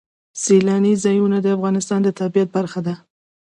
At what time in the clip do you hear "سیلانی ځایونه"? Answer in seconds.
0.43-1.37